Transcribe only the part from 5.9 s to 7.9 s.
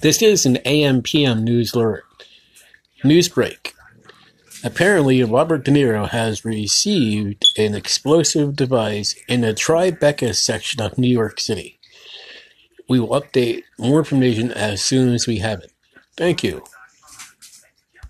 has received an